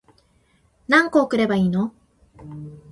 [0.87, 1.93] 何個送ればいいの